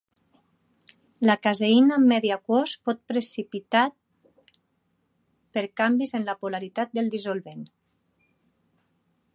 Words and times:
La 1.29 1.35
caseïna 1.47 1.97
en 2.01 2.07
medi 2.11 2.31
aquós 2.35 2.73
pot 2.89 3.03
precipitat 3.11 4.57
per 5.57 5.65
canvis 5.83 6.17
en 6.21 6.27
la 6.31 6.37
polaritat 6.45 6.99
del 7.01 7.13
dissolvent. 7.17 7.63